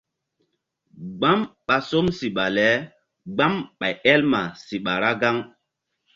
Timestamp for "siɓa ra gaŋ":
4.65-5.37